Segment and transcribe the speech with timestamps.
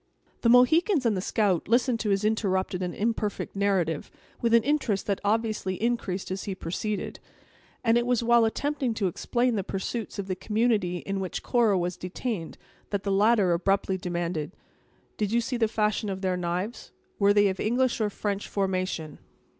[0.41, 4.09] The Mohicans and the scout listened to his interrupted and imperfect narrative,
[4.41, 7.19] with an interest that obviously increased as he proceeded;
[7.83, 11.77] and it was while attempting to explain the pursuits of the community in which Cora
[11.77, 12.57] was detained,
[12.89, 14.53] that the latter abruptly demanded:
[15.17, 16.91] "Did you see the fashion of their knives?
[17.19, 19.19] were they of English or French formation?"